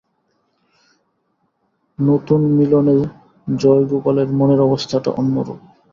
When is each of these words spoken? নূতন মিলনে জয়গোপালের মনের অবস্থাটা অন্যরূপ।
নূতন 1.99 2.41
মিলনে 2.57 2.95
জয়গোপালের 3.47 4.27
মনের 4.37 4.59
অবস্থাটা 4.59 5.09
অন্যরূপ। 5.13 5.59